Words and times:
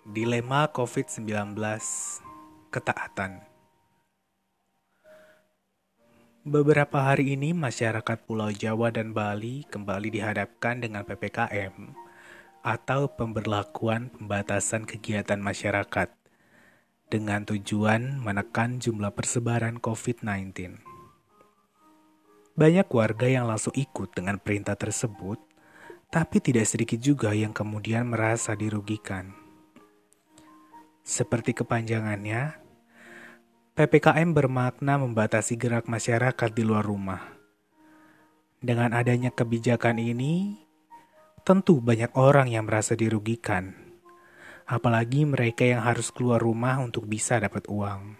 Dilema 0.00 0.64
COVID-19 0.72 1.28
Ketaatan 2.72 3.44
Beberapa 6.40 7.04
hari 7.04 7.36
ini 7.36 7.52
masyarakat 7.52 8.24
Pulau 8.24 8.48
Jawa 8.48 8.88
dan 8.96 9.12
Bali 9.12 9.68
kembali 9.68 10.08
dihadapkan 10.08 10.80
dengan 10.80 11.04
PPKM 11.04 11.92
atau 12.64 13.12
pemberlakuan 13.12 14.08
pembatasan 14.08 14.88
kegiatan 14.88 15.36
masyarakat 15.36 16.08
dengan 17.12 17.44
tujuan 17.44 18.24
menekan 18.24 18.80
jumlah 18.80 19.12
persebaran 19.12 19.84
COVID-19. 19.84 20.80
Banyak 22.56 22.88
warga 22.88 23.28
yang 23.28 23.44
langsung 23.44 23.76
ikut 23.76 24.16
dengan 24.16 24.40
perintah 24.40 24.80
tersebut, 24.80 25.36
tapi 26.08 26.40
tidak 26.40 26.64
sedikit 26.64 26.96
juga 26.96 27.36
yang 27.36 27.52
kemudian 27.52 28.08
merasa 28.08 28.56
dirugikan. 28.56 29.49
Seperti 31.10 31.58
kepanjangannya, 31.58 32.54
PPKM 33.74 34.30
bermakna 34.30 34.94
membatasi 34.94 35.58
gerak 35.58 35.90
masyarakat 35.90 36.50
di 36.54 36.62
luar 36.62 36.86
rumah. 36.86 37.34
Dengan 38.62 38.94
adanya 38.94 39.34
kebijakan 39.34 39.98
ini, 39.98 40.54
tentu 41.42 41.82
banyak 41.82 42.14
orang 42.14 42.46
yang 42.54 42.70
merasa 42.70 42.94
dirugikan, 42.94 43.74
apalagi 44.70 45.26
mereka 45.26 45.66
yang 45.66 45.82
harus 45.82 46.14
keluar 46.14 46.38
rumah 46.38 46.78
untuk 46.78 47.10
bisa 47.10 47.42
dapat 47.42 47.66
uang. 47.66 48.14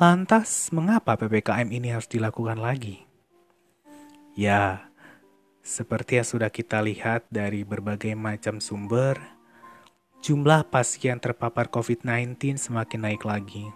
Lantas, 0.00 0.72
mengapa 0.72 1.20
PPKM 1.20 1.68
ini 1.76 1.92
harus 1.92 2.08
dilakukan 2.08 2.56
lagi? 2.56 3.04
Ya, 4.32 4.88
seperti 5.60 6.24
yang 6.24 6.24
sudah 6.24 6.48
kita 6.48 6.80
lihat 6.80 7.28
dari 7.28 7.68
berbagai 7.68 8.16
macam 8.16 8.64
sumber, 8.64 9.41
jumlah 10.22 10.70
pasien 10.70 11.18
terpapar 11.18 11.66
COVID-19 11.66 12.54
semakin 12.54 13.10
naik 13.10 13.26
lagi. 13.26 13.74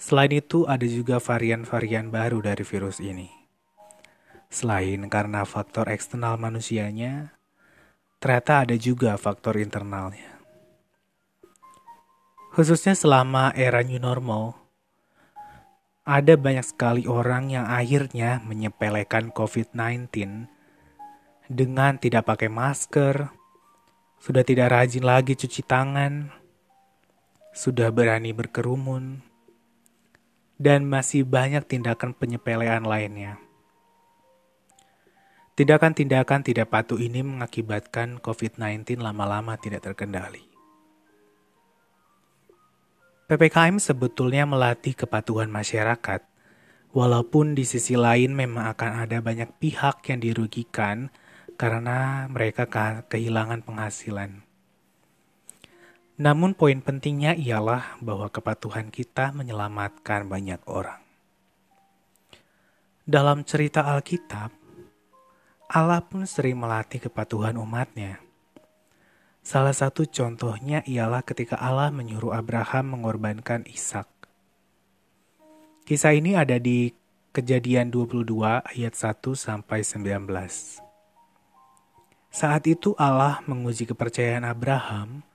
Selain 0.00 0.32
itu, 0.32 0.64
ada 0.64 0.88
juga 0.88 1.20
varian-varian 1.20 2.08
baru 2.08 2.40
dari 2.40 2.64
virus 2.64 3.04
ini. 3.04 3.28
Selain 4.48 4.96
karena 5.12 5.44
faktor 5.44 5.92
eksternal 5.92 6.40
manusianya, 6.40 7.36
ternyata 8.16 8.64
ada 8.64 8.80
juga 8.80 9.20
faktor 9.20 9.60
internalnya. 9.60 10.40
Khususnya 12.56 12.96
selama 12.96 13.52
era 13.52 13.84
new 13.84 14.00
normal, 14.00 14.56
ada 16.08 16.32
banyak 16.40 16.64
sekali 16.64 17.04
orang 17.04 17.52
yang 17.52 17.68
akhirnya 17.68 18.40
menyepelekan 18.40 19.36
COVID-19 19.36 20.48
dengan 21.52 22.00
tidak 22.00 22.24
pakai 22.24 22.48
masker, 22.48 23.36
sudah 24.20 24.44
tidak 24.44 24.68
rajin 24.68 25.00
lagi 25.00 25.32
cuci 25.32 25.64
tangan, 25.64 26.28
sudah 27.56 27.88
berani 27.88 28.36
berkerumun, 28.36 29.24
dan 30.60 30.84
masih 30.84 31.24
banyak 31.24 31.64
tindakan 31.64 32.12
penyepelean 32.12 32.84
lainnya. 32.84 33.40
Tindakan-tindakan 35.56 36.44
tidak 36.44 36.68
patuh 36.68 37.00
ini 37.00 37.24
mengakibatkan 37.24 38.20
COVID-19 38.20 39.00
lama-lama 39.00 39.56
tidak 39.56 39.88
terkendali. 39.88 40.44
PPKM 43.28 43.80
sebetulnya 43.80 44.44
melatih 44.44 44.92
kepatuhan 44.92 45.48
masyarakat, 45.48 46.20
walaupun 46.92 47.56
di 47.56 47.64
sisi 47.64 47.96
lain 47.96 48.36
memang 48.36 48.68
akan 48.72 49.06
ada 49.06 49.22
banyak 49.24 49.48
pihak 49.56 50.04
yang 50.12 50.20
dirugikan 50.20 51.08
karena 51.60 52.24
mereka 52.32 52.64
kehilangan 53.04 53.60
penghasilan. 53.60 54.40
Namun 56.16 56.56
poin 56.56 56.80
pentingnya 56.80 57.36
ialah 57.36 58.00
bahwa 58.00 58.32
kepatuhan 58.32 58.88
kita 58.88 59.36
menyelamatkan 59.36 60.24
banyak 60.24 60.64
orang. 60.64 61.04
Dalam 63.04 63.44
cerita 63.44 63.84
Alkitab, 63.84 64.56
Allah 65.68 66.00
pun 66.00 66.24
sering 66.24 66.56
melatih 66.56 66.96
kepatuhan 66.96 67.60
umatnya. 67.60 68.24
Salah 69.44 69.76
satu 69.76 70.08
contohnya 70.08 70.80
ialah 70.88 71.20
ketika 71.28 71.60
Allah 71.60 71.92
menyuruh 71.92 72.32
Abraham 72.32 72.96
mengorbankan 72.96 73.68
Ishak. 73.68 74.08
Kisah 75.84 76.16
ini 76.16 76.40
ada 76.40 76.56
di 76.56 76.96
Kejadian 77.30 77.94
22 77.94 78.26
ayat 78.58 78.94
1 78.98 79.38
sampai 79.38 79.86
19. 79.86 80.89
Saat 82.30 82.70
itu 82.70 82.94
Allah 82.94 83.42
menguji 83.50 83.90
kepercayaan 83.90 84.46
Abraham 84.46 85.26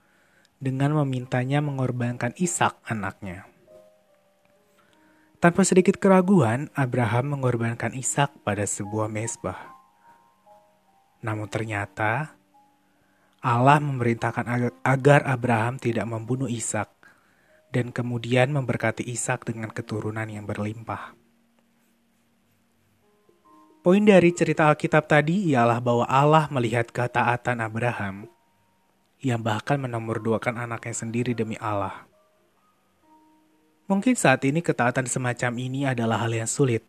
dengan 0.63 0.95
memintanya 0.95 1.59
mengorbankan 1.59 2.31
Ishak 2.39 2.79
anaknya. 2.87 3.43
Tanpa 5.43 5.67
sedikit 5.67 5.99
keraguan, 5.99 6.71
Abraham 6.71 7.35
mengorbankan 7.35 7.91
Ishak 7.91 8.39
pada 8.47 8.63
sebuah 8.63 9.11
mesbah. 9.11 9.59
Namun 11.19 11.51
ternyata 11.51 12.39
Allah 13.43 13.83
memerintahkan 13.83 14.47
agar 14.79 15.27
Abraham 15.27 15.75
tidak 15.75 16.07
membunuh 16.07 16.47
Ishak 16.47 16.87
dan 17.75 17.91
kemudian 17.91 18.55
memberkati 18.55 19.03
Ishak 19.03 19.43
dengan 19.43 19.67
keturunan 19.67 20.31
yang 20.31 20.47
berlimpah. 20.47 21.24
Poin 23.85 24.01
dari 24.01 24.33
cerita 24.33 24.65
Alkitab 24.65 25.05
tadi 25.05 25.53
ialah 25.53 25.77
bahwa 25.77 26.09
Allah 26.09 26.49
melihat 26.49 26.89
ketaatan 26.89 27.61
Abraham 27.61 28.25
yang 29.21 29.37
bahkan 29.37 29.77
menomorduakan 29.77 30.57
anaknya 30.57 31.05
sendiri 31.05 31.37
demi 31.37 31.53
Allah. 31.61 32.09
Mungkin 33.85 34.17
saat 34.17 34.41
ini 34.41 34.65
ketaatan 34.65 35.05
semacam 35.05 35.61
ini 35.61 35.85
adalah 35.85 36.25
hal 36.25 36.33
yang 36.33 36.49
sulit. 36.49 36.81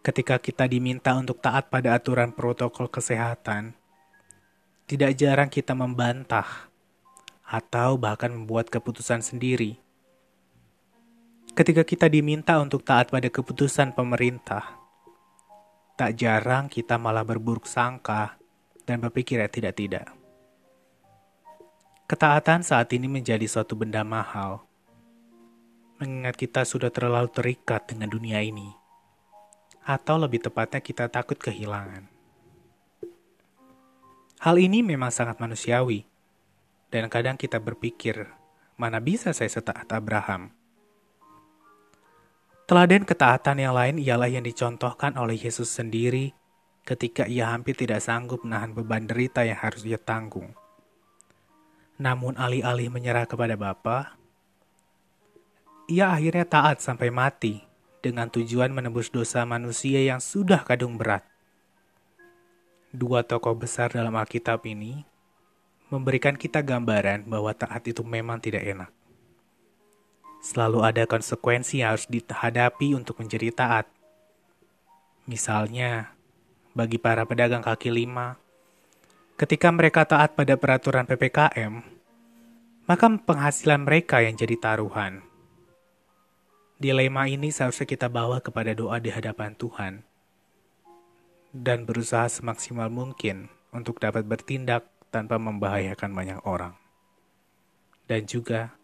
Ketika 0.00 0.40
kita 0.40 0.64
diminta 0.64 1.12
untuk 1.12 1.44
taat 1.44 1.68
pada 1.68 1.92
aturan 1.92 2.32
protokol 2.32 2.88
kesehatan, 2.88 3.76
tidak 4.88 5.12
jarang 5.12 5.52
kita 5.52 5.76
membantah 5.76 6.72
atau 7.44 8.00
bahkan 8.00 8.32
membuat 8.32 8.72
keputusan 8.72 9.20
sendiri. 9.20 9.76
Ketika 11.52 11.84
kita 11.84 12.08
diminta 12.08 12.56
untuk 12.64 12.80
taat 12.80 13.12
pada 13.12 13.28
keputusan 13.28 13.92
pemerintah, 13.92 14.85
tak 15.96 16.20
jarang 16.20 16.68
kita 16.68 17.00
malah 17.00 17.24
berburuk 17.24 17.64
sangka 17.64 18.36
dan 18.84 19.00
berpikir 19.00 19.40
ya 19.40 19.48
tidak-tidak. 19.48 20.12
Ketaatan 22.06 22.62
saat 22.62 22.92
ini 22.92 23.08
menjadi 23.08 23.48
suatu 23.48 23.74
benda 23.74 24.04
mahal, 24.06 24.62
mengingat 25.98 26.36
kita 26.38 26.62
sudah 26.62 26.92
terlalu 26.92 27.32
terikat 27.32 27.88
dengan 27.88 28.12
dunia 28.12 28.38
ini, 28.44 28.70
atau 29.82 30.20
lebih 30.20 30.44
tepatnya 30.44 30.84
kita 30.84 31.10
takut 31.10 31.40
kehilangan. 31.40 32.06
Hal 34.38 34.56
ini 34.60 34.84
memang 34.84 35.10
sangat 35.10 35.40
manusiawi, 35.40 36.06
dan 36.92 37.10
kadang 37.10 37.34
kita 37.34 37.58
berpikir, 37.58 38.30
mana 38.76 39.00
bisa 39.02 39.32
saya 39.32 39.50
setaat 39.50 39.90
Abraham? 39.90 40.55
Teladan 42.66 43.06
ketaatan 43.06 43.62
yang 43.62 43.78
lain 43.78 44.02
ialah 44.02 44.26
yang 44.26 44.42
dicontohkan 44.42 45.14
oleh 45.14 45.38
Yesus 45.38 45.70
sendiri 45.70 46.34
ketika 46.82 47.22
ia 47.30 47.54
hampir 47.54 47.78
tidak 47.78 48.02
sanggup 48.02 48.42
menahan 48.42 48.74
beban 48.74 49.06
derita 49.06 49.46
yang 49.46 49.54
harus 49.54 49.86
ia 49.86 50.02
tanggung. 50.02 50.50
Namun 51.94 52.34
alih-alih 52.34 52.90
menyerah 52.90 53.22
kepada 53.30 53.54
Bapa, 53.54 54.18
ia 55.86 56.10
akhirnya 56.10 56.42
taat 56.42 56.82
sampai 56.82 57.14
mati 57.14 57.62
dengan 58.02 58.26
tujuan 58.34 58.74
menebus 58.74 59.14
dosa 59.14 59.46
manusia 59.46 60.02
yang 60.02 60.18
sudah 60.18 60.66
kadung 60.66 60.98
berat. 60.98 61.22
Dua 62.90 63.22
tokoh 63.22 63.54
besar 63.54 63.94
dalam 63.94 64.18
Alkitab 64.18 64.66
ini 64.66 65.06
memberikan 65.86 66.34
kita 66.34 66.66
gambaran 66.66 67.30
bahwa 67.30 67.54
taat 67.54 67.86
itu 67.86 68.02
memang 68.02 68.42
tidak 68.42 68.66
enak. 68.66 68.90
Selalu 70.46 70.86
ada 70.86 71.10
konsekuensi 71.10 71.82
yang 71.82 71.98
harus 71.98 72.06
dihadapi 72.06 72.94
untuk 72.94 73.18
menjadi 73.18 73.50
taat. 73.50 73.90
Misalnya, 75.26 76.14
bagi 76.70 77.02
para 77.02 77.26
pedagang 77.26 77.66
kaki 77.66 77.90
lima, 77.90 78.38
ketika 79.34 79.74
mereka 79.74 80.06
taat 80.06 80.38
pada 80.38 80.54
peraturan 80.54 81.02
PPKM, 81.02 81.82
maka 82.86 83.06
penghasilan 83.10 83.82
mereka 83.82 84.22
yang 84.22 84.38
jadi 84.38 84.54
taruhan. 84.54 85.26
Dilema 86.78 87.26
ini 87.26 87.50
seharusnya 87.50 87.90
kita 87.90 88.06
bawa 88.06 88.38
kepada 88.38 88.70
doa 88.70 89.02
di 89.02 89.10
hadapan 89.10 89.50
Tuhan 89.58 90.06
dan 91.50 91.88
berusaha 91.88 92.30
semaksimal 92.30 92.86
mungkin 92.86 93.50
untuk 93.74 93.98
dapat 93.98 94.22
bertindak 94.22 94.86
tanpa 95.10 95.42
membahayakan 95.42 96.12
banyak 96.12 96.40
orang. 96.46 96.76
Dan 98.06 98.28
juga 98.28 98.75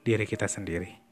diri 0.00 0.24
kita 0.24 0.48
sendiri. 0.48 1.09